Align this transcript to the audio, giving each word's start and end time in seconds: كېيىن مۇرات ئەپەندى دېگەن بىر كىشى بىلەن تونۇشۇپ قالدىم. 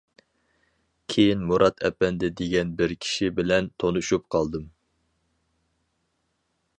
كېيىن 1.13 1.43
مۇرات 1.49 1.83
ئەپەندى 1.89 2.29
دېگەن 2.39 2.71
بىر 2.81 2.95
كىشى 3.05 3.29
بىلەن 3.41 3.69
تونۇشۇپ 3.83 4.27
قالدىم. 4.37 4.65